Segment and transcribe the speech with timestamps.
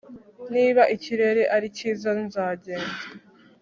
[0.53, 3.01] Niba ikirere ari cyiza nzagenda